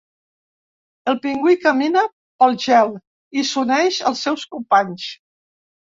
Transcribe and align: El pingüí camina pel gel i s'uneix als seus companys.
El 1.13 1.19
pingüí 1.25 1.57
camina 1.67 2.03
pel 2.15 2.59
gel 2.65 2.97
i 3.43 3.47
s'uneix 3.53 4.03
als 4.13 4.29
seus 4.31 4.51
companys. 4.57 5.11